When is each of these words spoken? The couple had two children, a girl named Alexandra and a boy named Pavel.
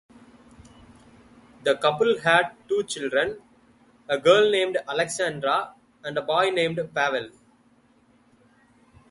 The 1.61 1.77
couple 1.77 2.17
had 2.21 2.53
two 2.67 2.81
children, 2.87 3.39
a 4.09 4.17
girl 4.17 4.49
named 4.49 4.79
Alexandra 4.87 5.75
and 6.03 6.17
a 6.17 6.23
boy 6.23 6.49
named 6.49 6.79
Pavel. 6.91 7.29